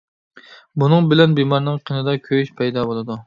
بۇنىڭ 0.83 1.09
بىلەن 1.11 1.37
بىمارنىڭ 1.41 1.77
قېنىدا 1.89 2.17
كۆيۈش 2.31 2.53
پەيدا 2.63 2.87
بولىدۇ. 2.93 3.19